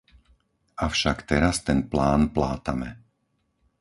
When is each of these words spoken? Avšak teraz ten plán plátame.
Avšak 0.87 1.17
teraz 1.31 1.55
ten 1.67 1.79
plán 1.91 2.21
plátame. 2.35 2.89